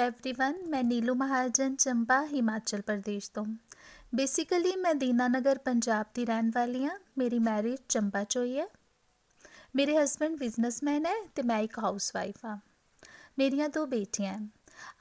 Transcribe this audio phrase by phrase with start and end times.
[0.00, 3.44] Everyone ਮੈਂ ਨੀਲੂ ਮਹਾਜਨ ਚੰਬਾ ਹਿਮਾਚਲ ਪ੍ਰਦੇਸ਼ ਤੋਂ
[4.14, 8.66] basically ਮੈਂ ਦੀਨਾਨਗਰ ਪੰਜਾਬ ਦੀ ਰਹਿਣ ਵਾਲੀ ਹਾਂ ਮੇਰੀ ਮੈਰਿਜ ਚੰਬਾ 'ਚ ਹੋਈ ਹੈ
[9.76, 12.58] ਮੇਰੇ ਹਸਬੰਡ ਬਿਜ਼ਨਸਮੈਨ ਹੈ ਤੇ ਮੈਂ ਇੱਕ ਹਾਊਸਵਾਈਫ ਹਾਂ
[13.38, 14.48] ਮੇਰੀਆਂ ਦੋ ਬੇਟੀਆਂ ਹਨ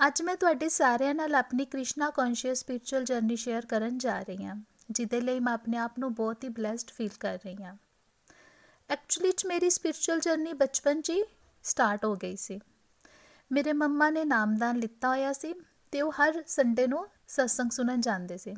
[0.07, 4.55] ਅੱਜ ਮੈਂ ਤੁਹਾਡੇ ਸਾਰਿਆਂ ਨਾਲ ਆਪਣੀ Krishna conscious spiritual journey share ਕਰਨ ਜਾ ਰਹੀ ਹਾਂ
[4.91, 7.77] ਜਿਹਦੇ ਲਈ ਮੈਂ ਆਪਣੇ ਆਪ ਨੂੰ ਬਹੁਤ ਹੀ ਬlesed ਫੀਲ ਕਰ ਰਹੀ ਹਾਂ
[8.89, 11.23] ਐਕਚੁਅਲੀ ਚ ਮੇਰੀ ਸਪਿਰਚੁਅਲ ਜਰਨੀ ਬਚਪਨ 'ਚ ਹੀ
[11.63, 12.59] ਸਟਾਰਟ ਹੋ ਗਈ ਸੀ
[13.52, 15.54] ਮੇਰੇ ਮੰਮਾ ਨੇ ਨਾਮਦਾਨ ਲਿੱਤਾ ਹੋਇਆ ਸੀ
[15.92, 18.54] ਤੇ ਉਹ ਹਰ ਸੰਡੇ ਨੂੰ ਸਤਸੰਗ ਸੁਣਨ ਜਾਂਦੇ ਸੀ।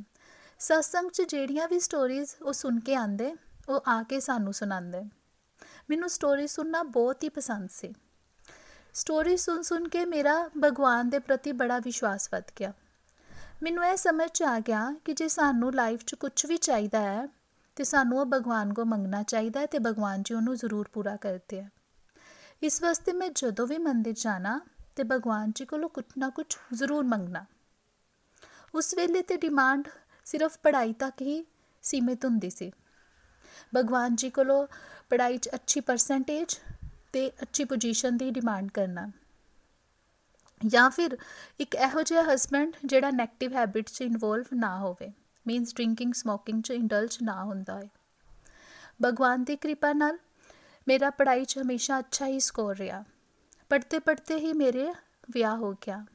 [0.59, 3.35] ਸਤਸੰਗ 'ਚ ਜਿਹੜੀਆਂ ਵੀ ਸਟੋਰੀਜ਼ ਉਹ ਸੁਣ ਕੇ ਆਂਦੇ
[3.69, 5.03] ਉਹ ਆ ਕੇ ਸਾਨੂੰ ਸੁਣਾਉਂਦੇ।
[5.91, 7.93] ਮੈਨੂੰ ਸਟੋਰੀ ਸੁਣਨਾ ਬਹੁਤ ਹੀ ਪਸੰਦ ਸੀ।
[8.95, 12.73] ਸਟੋਰੀ ਸੁਣ ਸੁਣ ਕੇ ਮੇਰਾ ਭਗਵਾਨ ਦੇ ਪ੍ਰਤੀ ਬੜਾ ਵਿਸ਼ਵਾਸ ਵੱਧ ਗਿਆ।
[13.63, 17.29] ਮੈਨੂੰ ਇਹ ਸਮਝ ਚ ਆ ਗਿਆ ਕਿ ਜੇ ਸਾਨੂੰ ਲਾਈਫ 'ਚ ਕੁਝ ਵੀ ਚਾਹੀਦਾ ਹੈ,
[17.77, 21.61] ਤੇ ਸਾਨੂੰ ਉਹ ਭਗਵਾਨ ਕੋ ਮੰਗਣਾ ਚਾਹੀਦਾ ਹੈ ਤੇ ਭਗਵਾਨ ਜੀ ਉਹਨੂੰ ਜ਼ਰੂਰ ਪੂਰਾ ਕਰਦੇ
[21.61, 21.69] ਆ।
[22.63, 24.61] ਇਸ ਵਾਸਤੇ ਮੈਂ ਜਦੋਂ ਵੀ ਮੰਦਿਰ ਜਾਣਾ
[24.97, 27.45] ਤੇ ਭਗਵਾਨ ਜੀ ਕੋਲੋਂ ਕੁਝ ਨਾ ਕੁਝ ਜ਼ਰੂਰ ਮੰਗਣਾ।
[28.75, 29.89] ਉਸ ਵੇਲੇ ਤੇ ਡਿਮਾਂਡ
[30.27, 31.45] ਸਿਰਫ ਪੜ੍ਹਾਈ ਤੱਕ ਹੀ
[31.85, 32.71] ਸੀਮਿਤ ਹੁੰਦੀ ਸੀ।
[33.77, 34.67] ਭਗਵਾਨ ਜੀ ਕੋਲੋਂ
[35.11, 36.57] ਪੜ੍ਹਾਈ 'ਚ ਅੱਛੀ ਪਰਸੈਂਟੇਜ
[37.13, 39.11] ਤੇ ਅੱਛੀ ਪੋਜੀਸ਼ਨ ਦੀ ਡਿਮਾਂਡ ਕਰਨਾ।
[40.61, 41.17] ਜਾਂ ਫਿਰ
[41.61, 45.13] ਇੱਕ ਇਹੋ ਜਿਹਾ ਹਸਬੰਡ ਜਿਹੜਾ 네ਗੇਟਿਵ ਹੈਬਿਟ 'ਚ ਇਨਵੋਲਵ ਨਾ ਹੋਵੇ
[45.47, 47.89] ਮੀਨਸ ਡਰਿੰਕਿੰਗ ਸਮੋਕਿੰਗ 'ਚ ਇੰਡਲਜ ਨਾ ਹੁੰਦਾ ਹੈ
[49.03, 50.19] ਭਗਵਾਨ ਦੀ ਕਿਰਪਾ ਨਾਲ
[50.87, 53.05] ਮੇਰਾ ਪੜ੍ਹਾਈ 'ਚ ਹਮੇਸ਼ਾ ਅੱਛਾ ਹੀ ਸਕੋਰ ਰਿਹਾ।
[53.72, 54.92] पढ़ते पढ़ते ही मेरे
[55.32, 56.06] ਵਿਆਹ ਹੋ ਗਿਆ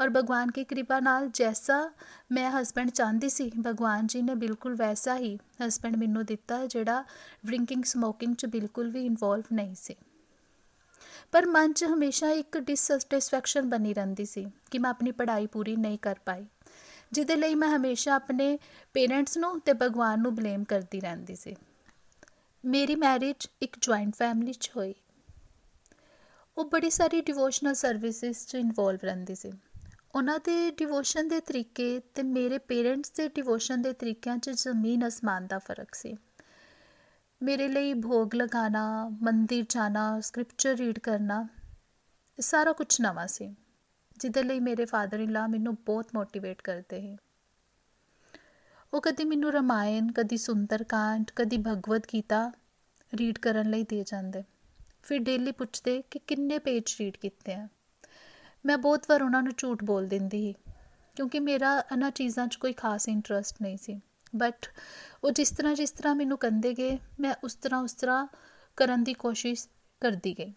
[0.00, 1.78] ਔਰ ਭਗਵਾਨ ਕੀ ਕਿਰਪਾ ਨਾਲ ਜੈਸਾ
[2.32, 7.02] ਮੈਂ ਹਸਬੰਡ ਚਾਹੁੰਦੀ ਸੀ ਭਗਵਾਨ ਜੀ ਨੇ ਬਿਲਕੁਲ ਵੈਸਾ ਹੀ ਹਸਬੰਡ ਮੈਨੂੰ ਦਿੱਤਾ ਜਿਹੜਾ
[7.46, 9.96] ਡਰਿੰਕਿੰਗ ਸਮੋਕਿੰਗ 'ਚ ਬਿਲਕੁਲ ਵੀ ਇਨਵੋਲਵ ਨਹੀਂ ਸੀ
[11.32, 15.98] ਪਰ ਮਨ 'ਚ ਹਮੇਸ਼ਾ ਇੱਕ ਡਿਸਸੈਟੀਸਫੈਕਸ਼ਨ ਬਣੀ ਰਹਿੰਦੀ ਸੀ ਕਿ ਮੈਂ ਆਪਣੀ ਪੜ੍ਹਾਈ ਪੂਰੀ ਨਹੀਂ
[15.98, 16.46] ਕਰ ਪਾਈ
[17.12, 18.58] ਜਿਹਦੇ ਲਈ ਮੈਂ ਹਮੇਸ਼ਾ ਆਪਣੇ
[18.94, 21.56] ਪੇਰੈਂਟਸ ਨੂੰ ਤੇ ਭਗਵਾਨ ਨੂੰ ਬਲੇਮ ਕਰਦੀ ਰਹਿੰਦੀ ਸੀ
[22.64, 24.94] ਮੇਰੀ ਮੈਰਿਜ ਇੱਕ ਜੁਆਇੰਟ ਫੈਮਿਲੀ 'ਚ ਹੋਈ
[26.57, 29.51] ਉਹ ਬੜੀ ਸਾਰੀ ਡਿਵੋਸ਼ਨਲ ਸਰਵਿਸਿਜ਼ 'ਚ ਇਨਵੋਲਵ ਰਹਿੰਦੀ ਸੀ।
[30.15, 35.47] ਉਹਨਾਂ ਦੇ ਡਿਵੋਸ਼ਨ ਦੇ ਤਰੀਕੇ ਤੇ ਮੇਰੇ ਪੇਰੈਂਟਸ ਦੇ ਡਿਵੋਸ਼ਨ ਦੇ ਤਰੀਕਿਆਂ 'ਚ ਜ਼ਮੀਨ ਅਸਮਾਨ
[35.47, 36.15] ਦਾ ਫ਼ਰਕ ਸੀ।
[37.41, 38.85] ਮੇਰੇ ਲਈ ਭੋਗ ਲਗਾਣਾ
[39.21, 41.47] ਮੰਦਿਰ ਜਾਣਾ ਸਕ੍ਰਿਪਚਰ ਰੀਡ ਕਰਨਾ
[42.39, 43.55] ਸਾਰਾ ਕੁਝ ਨਵਾਂ ਸੀ,
[44.17, 47.17] ਜਿਹਦੇ ਲਈ ਮੇਰੇ ਫਾਦਰ ਇਨ ਲਾ ਮੈਨੂੰ ਬਹੁਤ ਮੋਟੀਵੇਟ ਕਰਦੇ ਸੀ।
[48.93, 52.51] ਉਹ ਕਦੀ ਮੈਨੂੰ ਰਮਾਇਣ, ਕਦੀ ਸੁੰਦਰਕਾਂਡ ਕਦੀ ਭਗਵਦ ਗੀਤਾ
[53.13, 54.43] ਰੀਡ ਕਰਨ ਲਈ ਦੇ ਜਾਂਦੇ।
[55.05, 57.67] ਫਿਰ ਡੇਲੀ ਪੁੱਛਦੇ ਕਿ ਕਿੰਨੇ ਪੇਜ ਰੀਡ ਕੀਤੇ ਆ।
[58.65, 60.53] ਮੈਂ ਬਹੁਤ ਵਾਰ ਉਹਨਾਂ ਨੂੰ ਝੂਠ ਬੋਲ ਦਿੰਦੀ ਸੀ,
[61.17, 63.99] ਕਿਉਂਕਿ ਮੇਰਾ ਇਹਨਾਂ ਚੀਜ਼ਾਂ 'ਚ ਕੋਈ ਖਾਸ ਇੰਟਰਸਟ ਨਹੀਂ ਸੀ।
[64.35, 64.65] ਬਟ
[65.23, 68.27] ਉਹ ਜਿਸ ਤਰ੍ਹਾਂ ਜਿਸ ਤਰ੍ਹਾਂ ਮੈਨੂੰ ਕੰਦੇ ਗਏ, ਮੈਂ ਉਸ ਤਰ੍ਹਾਂ ਉਸ ਤਰ੍ਹਾਂ
[68.77, 69.67] ਕਰਨ ਦੀ ਕੋਸ਼ਿਸ਼
[70.01, 70.53] ਕਰਦੀ ਗਈ।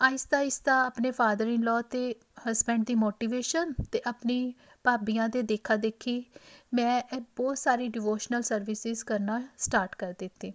[0.00, 4.54] ਆਇਸਤਾ ਆਇਸਤਾ ਆਪਣੇ ਫਾਦਰ ਇਨ ਲਾ ਤੇ ਹਸਬੰਡ ਦੀ ਮੋਟੀਵੇਸ਼ਨ ਤੇ ਆਪਣੀ
[4.84, 6.24] ਭਾਬੀਆਂ ਦੇ ਦੇਖਾ ਦੇਖੀ
[6.74, 10.52] ਮੈਂ ਬਹੁਤ ਸਾਰੀ ਡਿਵੋਸ਼ਨਲ ਸਰਵਿਸਿਜ਼ ਕਰਨਾ ਸਟਾਰਟ ਕਰ ਦਿੱਤੀ।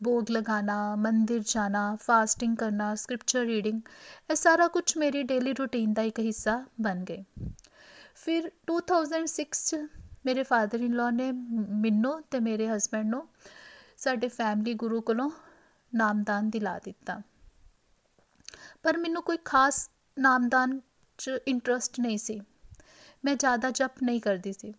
[0.00, 3.80] ਭੋਗ ਲਗਾਣਾ ਮੰਦਿਰ ਜਾਣਾ ਫਾਸਟਿੰਗ ਕਰਨਾ ਸਕ੍ਰਿਪਚਰ ਰੀਡਿੰਗ
[4.30, 7.24] ਇਹ ਸਾਰਾ ਕੁਝ ਮੇਰੀ ਡੇਲੀ ਰੂਟੀਨ ਦਾ ਇੱਕ ਹਿੱਸਾ ਬਣ ਗਏ
[8.16, 9.80] ਫਿਰ 2006 ਚ
[10.26, 11.30] ਮੇਰੇ ਫਾਦਰ ਇਨ ਲਾ ਨੇ
[11.80, 13.26] ਮੈਨੂੰ ਤੇ ਮੇਰੇ ਹਸਬੰਡ ਨੂੰ
[13.96, 15.30] ਸਾਡੇ ਫੈਮਿਲੀ ਗੁਰੂ ਕੋਲੋਂ
[15.92, 17.20] ਨਾਮਦਾਨ ਦਿਲਾ ਦਿੱਤਾ
[18.82, 20.78] ਪਰ ਮੈਨੂੰ ਕੋਈ ਖਾਸ ਨਾਮਦਾਨ
[21.18, 22.40] 'ਚ ਇੰਟਰਸਟ ਨਹੀਂ ਸੀ
[23.24, 24.74] ਮੈਂ ਜ਼ਿਆਦਾ ਜਪ ਨਹੀਂ ਕਰਦੀ ਸੀ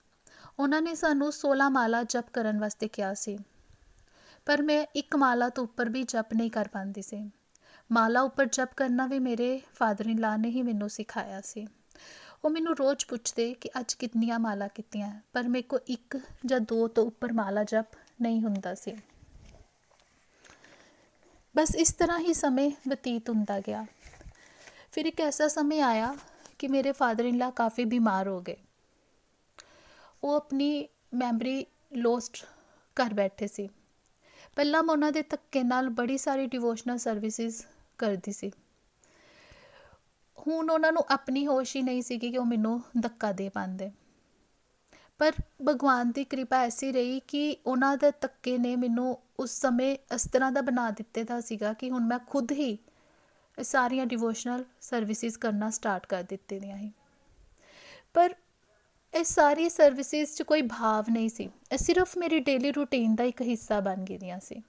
[0.59, 3.37] ਉਹਨਾਂ ਨੇ ਸਾਨੂੰ 16 ਮਾਲਾ ਜਪ ਕਰਨ ਵਾਸਤੇ ਕਿਹਾ ਸੀ
[4.47, 7.31] ਪਰ ਮੈਂ ਇੱਕ ਮਾਲਾ ਤੋਂ ਉੱਪਰ ਵੀ ਜਪ ਨਹੀਂ ਕਰ ਪਾਉਂਦੀ ਸੀ।
[7.91, 11.67] ਮਾਲਾ ਉੱਪਰ ਜਪ ਕਰਨਾ ਵੀ ਮੇਰੇ ਫਾਦਰ ਇਨ ਲਾ ਨੇ ਹੀ ਮੈਨੂੰ ਸਿਖਾਇਆ ਸੀ।
[12.45, 16.87] ਉਹ ਮੈਨੂੰ ਰੋਜ਼ ਪੁੱਛਦੇ ਕਿ ਅੱਜ ਕਿੰਨੀਆਂ ਮਾਲਾ ਕੀਤੀਆਂ, ਪਰ ਮੇਰੇ ਕੋ ਇੱਕ ਜਾਂ ਦੋ
[16.87, 17.85] ਤੋਂ ਉੱਪਰ ਮਾਲਾ ਜਪ
[18.21, 18.97] ਨਹੀਂ ਹੁੰਦਾ ਸੀ।
[21.57, 23.85] ਬਸ ਇਸ ਤਰ੍ਹਾਂ ਹੀ ਸਮੇਂ ਬਤੀਤ ਹੁੰਦਾ ਗਿਆ।
[24.91, 26.15] ਫਿਰ ਇੱਕ ਐਸਾ ਸਮੇਂ ਆਇਆ
[26.59, 28.57] ਕਿ ਮੇਰੇ ਫਾਦਰ ਇਨ ਲਾ ਕਾਫੀ ਬਿਮਾਰ ਹੋ ਗਏ।
[30.23, 32.45] ਉਹ ਆਪਣੀ ਮੈਮਰੀ ਲੋਸਟ
[32.95, 33.69] ਕਰ ਬੈਠੇ ਸੀ।
[34.57, 37.61] ਪਹਿਲਾਂ ਮੈਂ ਉਹਨਾਂ ਦੇ ਧੱਕੇ ਨਾਲ ਬੜੀ ਸਾਰੀ ਡਿਵੋਸ਼ਨਲ ਸਰਵਿਸਿਜ਼
[37.97, 38.51] ਕਰਦੀ ਸੀ।
[40.37, 43.91] ਹੁਣ ਉਹਨਾਂ ਨੂੰ ਆਪਣੀ ਹੋਸ਼ ਹੀ ਨਹੀਂ ਸੀ ਕਿ ਉਹ ਮੈਨੂੰ ਧੱਕਾ ਦੇ ਪਾਉਂਦੇ।
[45.19, 45.31] ਪਰ
[45.67, 50.51] ਭਗਵਾਨ ਦੀ ਕਿਰਪਾ ਐਸੀ ਰਹੀ ਕਿ ਉਹਨਾਂ ਦੇ ਧੱਕੇ ਨੇ ਮੈਨੂੰ ਉਸ ਸਮੇਂ ਇਸ ਤਰ੍ਹਾਂ
[50.51, 52.77] ਦਾ ਬਣਾ ਦਿੱਤੇ ਦਾ ਸੀਗਾ ਕਿ ਹੁਣ ਮੈਂ ਖੁਦ ਹੀ
[53.57, 56.91] ਸਾਰੀਆਂ ਡਿਵੋਸ਼ਨਲ ਸਰਵਿਸਿਜ਼ ਕਰਨਾ ਸਟਾਰਟ ਕਰ ਦਿੱਤੇ ਦੀਆਂ ਸੀ
[58.13, 58.35] ਪਰ
[59.17, 63.41] ਇਹ ਸਾਰੀ ਸਰਵਿਸਿਜ਼ 'ਚ ਕੋਈ ਭਾਵ ਨਹੀਂ ਸੀ। ਇਹ ਸਿਰਫ ਮੇਰੀ ਡੇਲੀ ਰੁਟੀਨ ਦਾ ਇੱਕ
[63.41, 64.63] ਹਿੱਸਾ ਬਣ ਗਈਆਂ ਸੀ।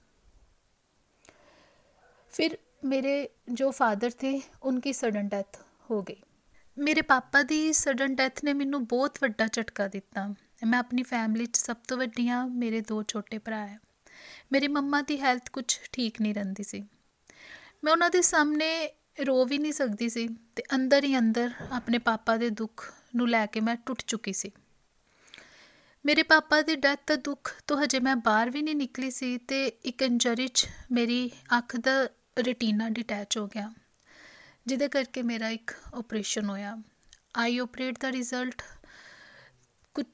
[2.31, 5.57] ਫਿਰ ਮੇਰੇ ਜੋ ਫਾਦਰ ਥੇ, ਉਨਕੀ ਸਡਨ ਡੈਥ
[5.91, 6.21] ਹੋ ਗਈ।
[6.77, 10.35] ਮੇਰੇ ਪਾਪਾ ਦੀ ਸਡਨ ਡੈਥ ਨੇ ਮੈਨੂੰ ਬਹੁਤ ਵੱਡਾ ਝਟਕਾ ਦਿੱਤਾ।
[10.67, 13.79] ਮੈਂ ਆਪਣੀ ਫੈਮਿਲੀ 'ਚ ਸਭ ਤੋਂ ਵੱਡੀ ਹਾਂ, ਮੇਰੇ ਦੋ ਛੋਟੇ ਭਰਾ ਹੈ।
[14.51, 16.85] ਮੇਰੀ ਮੰਮਾ ਦੀ ਹੈਲਥ ਕੁਝ ਠੀਕ ਨਹੀਂ ਰਹਿੰਦੀ ਸੀ।
[17.83, 18.89] ਮੈਂ ਉਹਨਾਂ ਦੇ ਸਾਹਮਣੇ
[19.25, 23.45] ਰੋ ਵੀ ਨਹੀਂ ਸਕਦੀ ਸੀ ਤੇ ਅੰਦਰ ਹੀ ਅੰਦਰ ਆਪਣੇ ਪਾਪਾ ਦੇ ਦੁੱਖ ਨੂੰ ਲੈ
[23.45, 24.51] ਕੇ ਮੈਂ ਟੁੱਟ ਚੁੱਕੀ ਸੀ।
[26.05, 29.65] ਮੇਰੇ ਪਾਪਾ ਦੀ ਡੈਥ ਦਾ ਦੁੱਖ ਤੋਂ ਹਜੇ ਮੈਂ ਬਾਹਰ ਵੀ ਨਹੀਂ ਨਿਕਲੀ ਸੀ ਤੇ
[29.67, 32.03] ਇੱਕ ਇੰਜਰੀ 'ਚ ਮੇਰੀ ਅੱਖ ਦਾ
[32.47, 33.71] ਰੈਟੀਨਾ ਡਿਟੈਚ ਹੋ ਗਿਆ,
[34.67, 36.77] ਜਿਹਦੇ ਕਰਕੇ ਮੇਰਾ ਇੱਕ ਆਪਰੇਸ਼ਨ ਹੋਇਆ।
[37.37, 38.61] ਆਈ ਆਪਰੇਟ ਦਾ ਰਿਜ਼ਲਟ
[39.95, 40.05] ਕੁਝ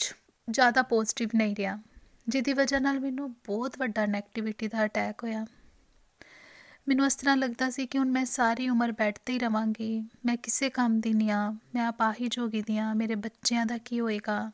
[0.47, 1.77] ਜ਼ਿਆਦਾ ਪੋਜ਼ਿਟਿਵ ਨਹੀਂ ਰਿਹਾ,
[2.27, 5.45] ਜਿਹਦੀ ਵਜ੍ਹਾ ਨਾਲ ਮੈਨੂੰ ਬਹੁਤ ਵੱਡਾ ਨੈਗੇਟਿਵਿਟੀ ਦਾ ਅਟੈਕ ਹੋਇਆ।
[6.87, 10.37] ਮੈਨੂੰ ਇਸ ਤਰ੍ਹਾਂ ਲੱਗਦਾ ਸੀ ਕਿ ਹੁਣ ਮੈਂ ਸਾਰੀ ਉਮਰ ਬੈੱਡ ਤੇ ਹੀ ਰਵਾਂਗੀ। ਮੈਂ
[10.37, 14.51] ਕਿਸੇ ਕੰਮ ਦੀ ਨਹੀਂ ਆ। ਮੈਂ ਆਪਾਹੀ ਜੋਗੀ ਦੀ ਆ। ਮੇਰੇ ਬੱਚਿਆਂ ਦਾ ਕੀ ਹੋਏਗਾ?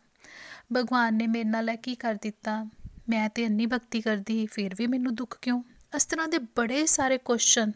[0.74, 2.66] ਭਗਵਾਨ ਨੇ ਮੇਰੇ ਨਾਲ ਕੀ ਕਰ ਦਿੱਤਾ?
[3.10, 5.64] ਮੈਂ ਤੇ ਇੰਨੀ ਭਗਤੀ ਕਰਦੀ, ਫਿਰ ਵੀ ਮੈਨੂੰ ਦੁੱਖ ਕਿਉਂ?
[5.96, 7.72] ਇਸ ਤਰ੍ਹਾਂ ਦੇ ਬੜੇ ਸਾਰੇ ਕੁਐਸਚਨ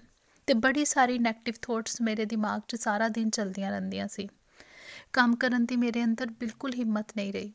[0.47, 4.27] ਤੇ ਬੜੀ ਸਾਰੀ ਨੈਗੇਟਿਵ ਥੋਟਸ ਮੇਰੇ ਦਿਮਾਗ 'ਚ ਸਾਰਾ ਦਿਨ ਚਲਦੀਆਂ ਰਹਿੰਦੀਆਂ ਸੀ।
[5.13, 7.53] ਕੰਮ ਕਰਨ ਦੀ ਮੇਰੇ ਅੰਦਰ ਬਿਲਕੁਲ ਹਿੰਮਤ ਨਹੀਂ ਰਹੀ।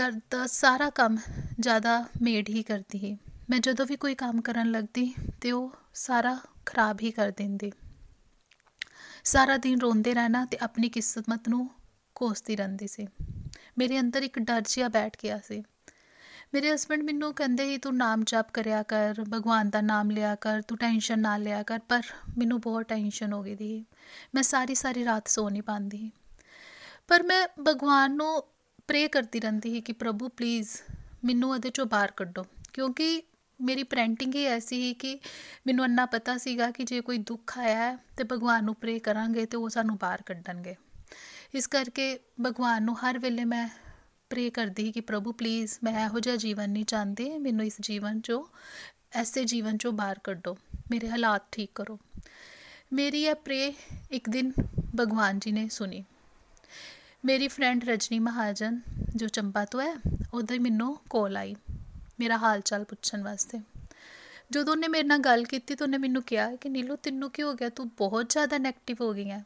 [0.00, 1.16] ਘਰ ਦਾ ਸਾਰਾ ਕੰਮ
[1.60, 3.16] ਜ਼ਿਆਦਾ ਮੇਡ ਹੀ ਕਰਦੀ ਹੈ
[3.50, 7.72] ਮੈਂ ਜਦੋਂ ਵੀ ਕੋਈ ਕੰਮ ਕਰਨ ਲੱਗਦੀ ਤੇ ਉਹ ਸਾਰਾ ਖਰਾਬ ਹੀ ਕਰ ਦਿੰਦੀ।
[9.24, 11.70] ਸਾਰਾ ਦਿਨ ਰੋਂਦੇ ਰਹਿਣਾ ਤੇ ਆਪਣੀ ਕਿਸਮਤ ਨੂੰ
[12.14, 13.06] ਕੋਸਦੀ ਰਹਿੰਦੀ ਸੀ।
[13.78, 15.62] ਮੇਰੇ ਅੰਦਰ ਇੱਕ ਡਰ ਜਿਹਾ ਬੈਠ ਗਿਆ ਸੀ।
[16.54, 20.62] ਮੇਰੇ ਹਸਬੰਡ ਮੈਨੂੰ ਕਹਿੰਦੇ ਸੀ, ਤੂੰ ਨਾਮ ਜਪ ਕਰਿਆ ਕਰ, ਭਗਵਾਨ ਦਾ ਨਾਮ ਲਿਆ ਕਰ,
[20.62, 22.02] ਤੂੰ ਟੈਨਸ਼ਨ ਨਾ ਲਿਆ ਕਰ। ਪਰ
[22.38, 23.84] ਮੈਨੂੰ ਬਹੁਤ ਟੈਨਸ਼ਨ ਹੋ ਗਈ ਦੀ।
[24.34, 26.10] ਮੈਂ ਸਾਰੀ ਸਾਰੀ ਰਾਤ ਸੋ ਨਹੀਂ ਪਾਉਂਦੀ।
[27.08, 28.44] ਪਰ ਮੈਂ ਭਗਵਾਨ ਨੂੰ
[28.88, 30.68] ਪ੍ਰੇ ਕਰਦੀ ਰਹਿੰਦੀ ਸੀ ਕਿ ਪ੍ਰਭੂ ਪਲੀਜ਼
[31.24, 33.22] ਮੈਨੂੰ ਇਹਦੇ ਚੋਂ ਬਾਹਰ ਕੱਢੋ। ਕਿਉਂਕਿ
[33.60, 35.18] ਮੇਰੀ ਪ੍ਰਿੰਟਿੰਗ ਹੀ ਐਸੀ ਸੀ ਕਿ
[35.66, 39.46] ਮੈਨੂੰ ਅੰਨਾ ਪਤਾ ਸੀਗਾ ਕਿ ਜੇ ਕੋਈ ਦੁੱਖ ਆਇਆ ਹੈ ਤੇ ਭਗਵਾਨ ਨੂੰ ਪ੍ਰੇ ਕਰਾਂਗੇ
[39.46, 40.74] ਤੇ ਉਹ ਸਾਨੂੰ ਬਾਹਰ ਕੱਢਣਗੇ।
[41.54, 43.68] ਇਸ ਕਰਕੇ ਭਗਵਾਨ ਨੂੰ ਹਰ ਵੇਲੇ ਮੈਂ
[44.30, 48.44] ਪ੍ਰੇ ਕਰਦੀ ਕਿ ਪ੍ਰਭੂ ਪਲੀਜ਼ ਮੈਂ ਇਹੋ ਜਿਹਾ ਜੀਵਨ ਨਹੀਂ ਚਾਹੁੰਦੀ, ਮੈਨੂੰ ਇਸ ਜੀਵਨ 'ਚੋਂ,
[49.12, 50.56] ਐਸੇ ਜੀਵਨ 'ਚੋਂ ਬਾਹਰ ਕੱਢੋ,
[50.90, 51.98] ਮੇਰੇ ਹਾਲਾਤ ਠੀਕ ਕਰੋ।
[52.92, 53.74] ਮੇਰੀ ਇਹ ਪ੍ਰੇ
[54.10, 54.52] ਇੱਕ ਦਿਨ
[55.00, 56.04] ਭਗਵਾਨ ਜੀ ਨੇ ਸੁਣੀ।
[57.24, 58.80] ਮੇਰੀ ਫਰੈਂਡ ਰਜਨੀ ਮਹਾਜਨ
[59.16, 59.94] ਜੋ ਚੰਪਾ ਤੋਂ ਹੈ,
[60.34, 61.54] ਉਹਦੇ ਮੈਨੂੰ ਕਾਲ ਆਈ।
[62.20, 63.60] ਮੇਰਾ ਹਾਲ ਚਾਲ ਪੁੱਛਣ ਵਾਸਤੇ।
[64.50, 67.54] ਜਦੋਂ ਉਹਨੇ ਮੇਰੇ ਨਾਲ ਗੱਲ ਕੀਤੀ ਤਾਂ ਉਹਨੇ ਮੈਨੂੰ ਕਿਹਾ ਕਿ ਨੀਲੂ, ਤੈਨੂੰ ਕੀ ਹੋ
[67.54, 67.68] ਗਿਆ?
[67.68, 69.44] ਤੂੰ ਬਹੁਤ ਜ਼ਿਆਦਾ 네ਗੇਟਿਵ ਹੋ ਗਈ ਹੈ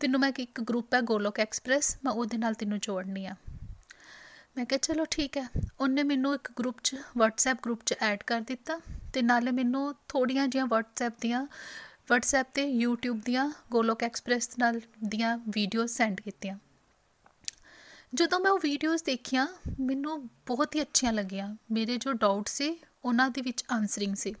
[0.00, 3.34] ਤੈਨੂੰ ਮੈਂ ਇੱਕ ਗਰੁੱਪ ਹੈ, ਗੋਲੋਕ ਐਕਸਪ੍ਰੈਸ ਮੈਂ ਉਹਦੇ ਨਾਲ ਤੈਨੂੰ ਜੋੜਨੀ ਆ।
[4.56, 5.48] ਮੈਂ ਕਿਹਾ, ਚਲੋ ਠੀਕ ਹੈ।
[5.80, 8.80] ਉਹਨੇ ਮੈਨੂੰ ਇੱਕ ਗਰੁੱਪ 'ਚ, WhatsApp ਗਰੁੱਪ 'ਚ ਐਡ ਕਰ ਦਿੱਤਾ
[9.12, 11.42] ਤੇ ਨਾਲੇ ਮੈਨੂੰ ਥੋੜੀਆਂ ਜੀਆਂ WhatsApp ਦੀਆਂ,
[12.12, 16.58] WhatsApp ਤੇ YouTube ਦੀਆਂ, ਗੋਲੋਕ ਐਕਸਪ੍ਰੈਸ ਨਾਲ ਦੀਆਂ ਵੀਡੀਓਜ਼ ਸੈਂਡ ਕੀਤੀਆਂ।
[18.14, 19.46] ਜਦੋਂ ਮੈਂ ਉਹ ਵੀਡੀਓਜ਼ ਦੇਖੀਆਂ,
[19.80, 24.34] ਮੈਨੂੰ ਬਹੁਤ ਹੀ ਅੱਛੀਆਂ ਲੱਗੀਆਂ। ਮੇਰੇ ਜੋ ਡਾਊਟ ਸੀ, ਉਹਨਾਂ ਦੇ ਵਿੱਚ ਆਨਸਰਿੰਗ ਸੀ।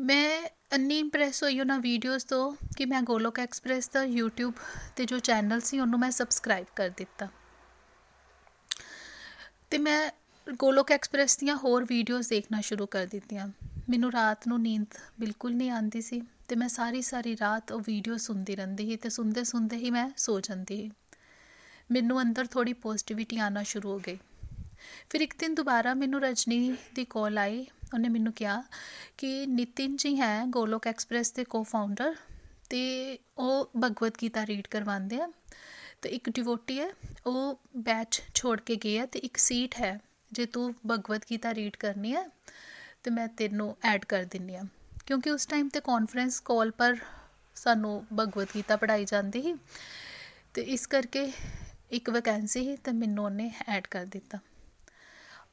[0.00, 4.52] ਮੈਂ ਅੰਨੀ ਇੰਪ੍ਰੈਸ ਹੋਈ ਉਹਨਾਂ ਵੀਡੀਓਜ਼ ਤੋਂ ਕਿ ਮੈਂ ਗੋਲੋਕ ਐਕਸਪ੍ਰੈਸ ਦਾ YouTube
[4.96, 7.28] ਤੇ ਜੋ ਚੈਨਲ ਸੀ, ਉਹਨੂੰ ਮੈਂ ਸਬਸਕ੍ਰਾਈਬ ਕਰ ਦਿੱਤਾ।
[9.70, 10.10] ਤੇ ਮੈਂ
[10.58, 13.48] ਗੋਲੋਕ ਐਕਸਪ੍ਰੈਸ ਦੀਆਂ ਹੋਰ ਵੀਡੀਓਜ਼ ਦੇਖਣਾ ਸ਼ੁਰੂ ਕਰ ਦਿੱਤੀਆਂ।
[13.90, 14.86] ਮੈਨੂੰ ਰਾਤ ਨੂੰ ਨੀਂਦ
[15.20, 19.08] ਬਿਲਕੁਲ ਨਹੀਂ ਆਉਂਦੀ ਸੀ ਤੇ ਮੈਂ ਸਾਰੀ ਸਾਰੀ ਰਾਤ ਉਹ ਵੀਡੀਓ ਸੁਣਦੀ ਰਹਿੰਦੀ ਸੀ ਤੇ
[19.08, 20.90] ਸੁਣਦੇ ਸੁਣਦੇ ਹੀ ਮੈਂ ਸੋ ਜਾਂਦੀ ਸੀ।
[21.90, 24.18] ਮੈਨੂੰ ਅੰਦਰ ਥੋੜੀ ਪੋਜ਼ਿਟਿਵਿਟੀ ਆਣਾ ਸ਼ੁਰੂ ਹੋ ਗਈ।
[25.10, 28.62] ਫਿਰ ਇੱਕ ਦਿਨ ਦੁਬਾਰਾ ਮੈਨੂੰ ਰਜਨੀ ਦੀ ਕਾਲ ਆਈ। ਉਹਨੇ ਮੈਨੂੰ ਕਿਹਾ
[29.18, 32.14] ਕਿ ਨਿਤਿਨ ਜੀ ਹੈ ਗੋਲੋਕ ਐਕਸਪ੍ਰੈਸ ਦੇ ਕੋ-ਫਾਊਂਡਰ
[32.70, 35.28] ਤੇ ਉਹ ਭਗਵਤ ਗੀਤਾ ਰੀਡ ਕਰਵਾਉਂਦੇ ਆ
[36.02, 36.88] ਤੇ ਇੱਕ ਡਿਵੋਟੀ ਹੈ,
[37.26, 40.00] ਉਹ ਬੈਚ ਛੋੜ ਕੇ ਗਈ ਹੈ ਤੇ ਇੱਕ ਸੀਟ ਹੈ
[40.32, 42.28] ਜੇ ਤੂੰ ਭਗਵਤ ਗੀਤਾ ਰੀਡ ਕਰਨੀ ਹੈ
[43.02, 44.62] ਤੇ ਮੈਂ ਤੈਨੂੰ ਐਡ ਕਰ ਦਿੰਨੀ ਆ।
[45.06, 46.96] ਕਿਉਂਕਿ ਉਸ ਟਾਈਮ ਤੇ ਕਾਨਫਰੰਸ ਕਾਲ ਪਰ
[47.54, 49.54] ਸਾਨੂੰ ਭਗਵਤ ਗੀਤਾ ਪੜਾਈ ਜਾਂਦੀ ਸੀ
[50.54, 51.32] ਤੇ ਇਸ ਕਰਕੇ
[51.94, 54.38] ਇੱਕ ਵੈਕੈਂਸੀ ਸੀ ਤੇ ਮੈਨੂੰ ਉਹਨੇ ਐਡ ਕਰ ਦਿੱਤਾ।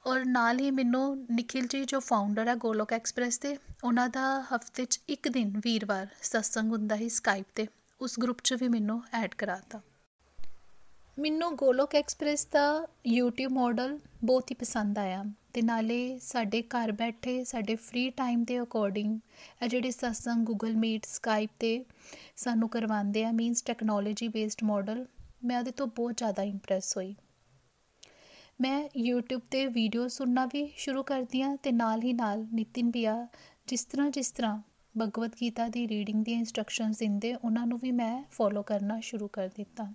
[0.06, 4.86] ਔਰ ਨਾਲ ਹੀ ਮੈਨੂੰ ਨikhil ਜੀ ਜੋ ਫਾਊਂਡਰ ਹੈ ਗੋਲੋਕ ਐਕਸਪ੍ਰੈਸ ਦੇ ਉਹਨਾਂ ਦਾ ਹਫ਼ਤੇ
[4.86, 7.68] 'ਚ ਇੱਕ ਦਿਨ ਵੀਰਵਾਰ ਸਤਸੰਗ ਹੁੰਦਾ ਹੈ ਸਕਾਈਪ ਤੇ,
[8.02, 9.82] ਉਸ ਗਰੁੱਪ 'ਚ ਵੀ ਮੈਨੂੰ ਐਡ ਕਰਾਤਾ।
[11.20, 12.66] ਮੈਨੂੰ ਗੋਲੋਕ ਐਕਸਪ੍ਰੈਸ ਦਾ
[13.10, 18.62] YouTube ਮਾਡਲ ਬਹੁਤ ਹੀ ਪਸੰਦ ਆਇਆ ਤੇ ਨਾਲੇ ਸਾਡੇ ਘਰ ਬੈਠੇ, ਸਾਡੇ ਫ੍ਰੀ ਟਾਈਮ ਦੇ
[18.62, 19.20] ਅਕੋਰਡਿੰਗ
[19.64, 21.86] ਇਹ ਜਿਹੜੇ ਸਤਸੰਗ Google Meet, Skype ਤੇ
[22.36, 25.06] ਸਾਨੂੰ ਕਰਵਾਉਂਦੇ ਆ ਮੀਨਸ ਟੈਕਨੋਲੋਜੀ ਬੇਸਡ ਮਾਡਲ
[25.44, 27.16] ਮੈਂ ਉਹਦੇ ਤੋਂ ਬਹੁਤ ਜ਼ਿਆਦਾ ਇੰਪ੍ਰੈਸ ਹੋਈ।
[28.62, 33.28] ਮੈਂ YouTube ਤੇ ਵੀਡੀਓ ਸੁਣਨਾ ਵੀ ਸ਼ੁਰੂ ਕਰਦੀ ਆ ਤੇ ਨਾਲ ਹੀ ਨਾਲ ਨਿਤਿਨ ਪਿਆ
[33.68, 34.62] ਜਿਸ ਤਰ੍ਹਾਂ ਜਿਸ ਤਰ੍ਹਾਂ
[34.96, 39.48] ਭਗਵਤ ਗੀਤਾ ਦੀ ਰੀਡਿੰਗ ਦੀਆਂ ਇਨਸਟਰਕਸ਼ਨਸ ਦਿੰਦੇ, ਉਹਨਾਂ ਨੂੰ ਵੀ ਮੈਂ ਫੋਲੋ ਕਰਨਾ ਸ਼ੁਰੂ ਕਰ
[39.48, 39.94] ਦਿੱਤਾ।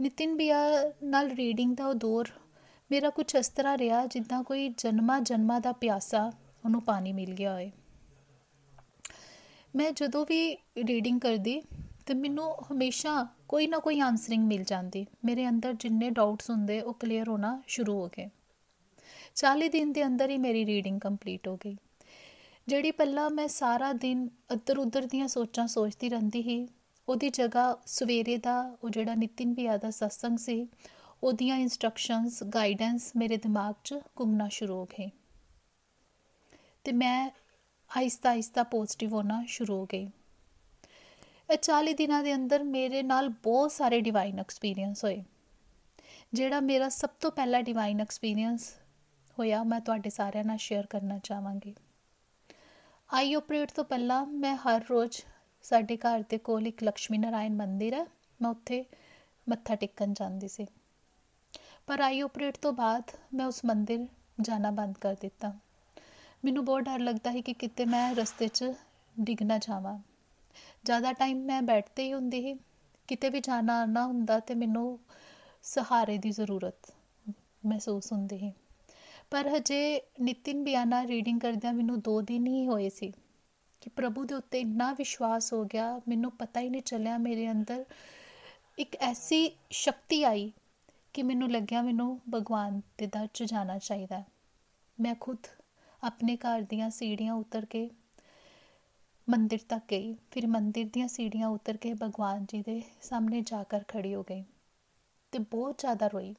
[0.00, 0.56] ਨਿਤਿਨ ਬਿਆ
[1.04, 2.28] ਨਾਲ ਰੀਡਿੰਗ ਦਾ ਉਹ ਦੌਰ
[2.90, 6.32] ਮੇਰਾ ਕੁਝ ਇਸ ਤਰ੍ਹਾਂ ਰਿਹਾ ਜਿੱਦਾਂ ਕੋਈ ਜਨਮਾ ਜਨਮਾ ਦਾ ਪਿਆਸਾ
[6.64, 7.70] ਉਹਨੂੰ ਪਾਣੀ ਮਿਲ ਗਿਆ ਹੋਏ।
[9.76, 11.60] ਮੈਂ ਜਦੋਂ ਵੀ ਰੀਡਿੰਗ ਕਰਦੀ
[12.06, 16.94] ਤੇ ਮੈਨੂੰ ਹਮੇਸ਼ਾ ਕੋਈ ਨਾ ਕੋਈ ਆਨਸਰਿੰਗ ਮਿਲ ਜਾਂਦੀ। ਮੇਰੇ ਅੰਦਰ ਜਿੰਨੇ ਡਾਊਟਸ ਹੁੰਦੇ, ਉਹ
[16.94, 18.30] ਕਲੀਅਰ ਹੋਣਾ ਸ਼ੁਰੂ ਹੋ ਗਏ।
[19.34, 21.76] 40 ਦਿਨ ਦੇ ਅੰਦਰ ਹੀ ਮੇਰੀ ਰੀਡਿੰਗ ਕੰਪਲੀਟ ਹੋ ਗਈ।
[22.68, 26.68] ਜਿਹੜੀ ਪੱਲਾ ਮੈਂ ਸਾਰਾ ਦਿਨ ਇੱਧਰ ਉੱਧਰ ਦੀਆਂ ਸੋਚਾਂ ਸੋਚਦੀ ਰਹਿੰਦੀ ਸੀ,
[27.08, 30.68] ਉਹਦੀ ਜਗ੍ਹਾ ਸਵੇਰੇ ਦਾ, ਉਹ ਜਿਹੜਾ ਨਿਤਿਨ ਪਿਆ ਦਾ ਸਤਸੰਗ ਸੀ,
[31.22, 35.10] ਉਹਦੀਆਂ ਇਨਸਟਰਕਸ਼ਨਸ ਗਾਈਡੈਂਸ ਮੇਰੇ ਦਿਮਾਗ 'ਚ ਘੁੰਮਣਾ ਸ਼ੁਰੂ ਹੋ ਗਏ।
[36.84, 37.30] ਤੇ ਮੈਂ
[37.96, 40.10] ਆਹਿਸਤਾ ਆਹਿਸਤਾ ਪੋਜ਼ਿਟਿਵ ਹੋਣਾ ਸ਼ੁਰੂ ਹੋ ਗਈ।
[41.52, 45.24] ਇਹ 40 ਦਿਨਾਂ ਦੇ ਅੰਦਰ ਮੇਰੇ ਨਾਲ ਬਹੁਤ ਸਾਰੇ ਡਿਵਾਈਨ ਐਕਸਪੀਰੀਅੰਸ ਹੋਏ।
[46.32, 48.74] ਜਿਹੜਾ ਮੇਰਾ ਸਭ ਤੋਂ ਪਹਿਲਾ ਡਿਵਾਈਨ ਐਕਸਪੀਰੀਅੰਸ
[49.38, 51.74] ਹੋਇਆ, ਮੈਂ ਤੁਹਾਡੇ ਸਾਰਿਆਂ ਨਾਲ ਸ਼ੇਅਰ ਕਰਨਾ ਚਾਹਾਂਗੀ।
[53.14, 55.20] ਆਈ ਆਪਰੇਟ ਤੋਂ ਪਹਿਲਾਂ ਮੈਂ ਹਰ ਰੋਜ਼
[55.62, 58.06] ਸਾਡੇ ਘਰ ਦੇ ਕੋਲ ਇੱਕ ਲక్ష్ਮੀ ਨਾਰਾਇਣ ਮੰਦਿਰ ਹੈ।
[58.42, 58.84] ਮੈਂ ਉੱਥੇ
[59.48, 60.66] ਮੱਥਾ ਟੇਕਣ ਜਾਂਦੀ ਸੀ।
[61.86, 63.02] ਪਰ ਆਈ ਆਪਰੇਟ ਤੋਂ ਬਾਅਦ
[63.34, 64.06] ਮੈਂ ਉਸ ਮੰਦਿਰ
[64.40, 65.52] ਜਾਣਾ ਬੰਦ ਕਰ ਦਿੱਤਾ।
[66.44, 68.64] ਮੈਨੂੰ ਬਹੁਤ ਡਰ ਲੱਗਦਾ ਹੈ ਕਿ ਕਿਤੇ ਮੈਂ ਰਸਤੇ 'ਚ
[69.20, 70.11] ਡਿੱਗ ਨਾ ਜਾਵਾਂ।
[70.84, 72.54] ਜ਼ਿਆਦਾ ਟਾਈਮ ਮੈਂ ਬੈਠਤੇ ਹੀ ਹੁੰਦੀ ਸੀ,
[73.08, 74.98] ਕਿਤੇ ਵੀ ਜਾਣਾ ਆਣਾ ਹੁੰਦਾ ਤੇ ਮੈਨੂੰ
[75.64, 76.92] ਸਹਾਰੇ ਦੀ ਜ਼ਰੂਰਤ
[77.66, 78.52] ਮਹਿਸੂਸ ਹੁੰਦੀ ਹੈ
[79.30, 83.12] ਪਰ ਹਜੇ ਨਿਤਿਨ ਬਿਆਨਾ ਰੀਡਿੰਗ ਕਰਦਿਆਂ ਮੈਨੂੰ 2 ਦਿਨ ਹੀ ਹੋਏ ਸੀ
[83.82, 87.84] ਕਿ ਪ੍ਰਭੂ ਦੇ ਉੱਤੇ ਇੰਨਾ ਵਿਸ਼ਵਾਸ ਹੋ ਗਿਆ, ਮੈਨੂੰ ਪਤਾ ਹੀ ਨਹੀਂ ਚੱਲਿਆ ਮੇਰੇ ਅੰਦਰ।
[88.78, 90.52] ਇੱਕ ਐਸੀ ਸ਼ਕਤੀ ਆਈ
[91.14, 94.22] ਕਿ ਮੈਨੂੰ ਲੱਗਿਆ ਮੈਨੂੰ ਭਗਵਾਨ ਦੇ ਦਰ 'ਚ ਜਾਣਾ ਚਾਹੀਦਾ
[94.98, 95.46] ਮੈਂ ਖੁਦ
[96.02, 97.88] ਆਪਣੇ ਘਰ ਦੀਆਂ ਸੀੜੀਆਂ ਉਤਰ ਕੇ
[99.30, 103.80] ਮੰਦਿਰ ਤੱਕ ਗਈ। ਫਿਰ ਮੰਦਿਰ ਦੀਆਂ ਸੀੜੀਆਂ ਉਤਰ ਕੇ ਭਗਵਾਨ ਜੀ ਦੇ ਸਾਹਮਣੇ ਜਾ ਕੇ
[103.88, 104.44] ਖੜੀ ਹੋ ਗਈ
[105.32, 106.34] ਤੇ ਬਹੁਤ ਜ਼ਿਆਦਾ ਰੋਈ।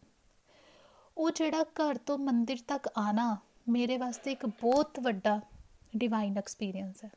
[1.18, 3.38] ਉਹ ਜਿਹੜਾ ਘਰ ਤੋਂ ਮੰਦਿਰ ਤੱਕ ਆਣਾ
[3.70, 5.42] ਮੇਰੇ ਵਾਸਤੇ ਇੱਕ ਬਹੁਤ ਵੱਡਾ
[5.98, 7.10] ਡਿਵਾਈਨ ਐਕਸਪੀਰੀਅੰਸ ਹੈ।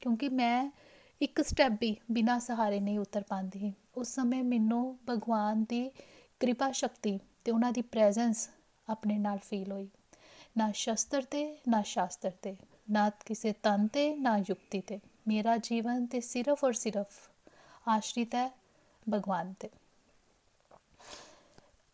[0.00, 0.70] ਕਿਉਂਕਿ ਮੈਂ
[1.20, 5.90] ਇੱਕ ਸਟੈਪ ਵੀ ਬਿਨਾ ਸਹਾਰੇ ਨਹੀਂ ਉਤਰ ਪਾਉਂਦੀ। ਉਸ ਸਮੇਂ ਮੈਨੂੰ ਭਗਵਾਨ ਦੀ
[6.40, 8.48] ਕਿਰਪਾ ਸ਼ਕਤੀ ਤੇ ਉਹਨਾਂ ਦੀ ਪ੍ਰੈਜ਼ੈਂਸ
[8.88, 9.88] ਆਪਣੇ ਨਾਲ ਫੀਲ ਹੋਈ।
[10.58, 12.56] ਨਾ ਸ਼ਸਤਰ ਤੇ, ਨਾ ਸ਼ਾਸਤਰ ਤੇ।
[12.90, 17.06] ਨਾ ਕਿਸੇ ਤਨ ਤੇ, ਨਾ ਯੁਕਤੀ ਤੇ। ਮੇਰਾ ਜੀਵਨ ਤੇ ਸਿਰਫ ਔਰ ਸਿਰਫ
[17.88, 18.58] ਆਸ਼ਰਿਤ ਹੈ
[19.10, 19.70] ਭਗਵਾਨ ਤੇ।